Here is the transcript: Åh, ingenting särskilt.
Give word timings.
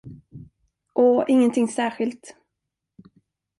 Åh, 0.93 1.25
ingenting 1.27 1.67
särskilt. 1.67 2.35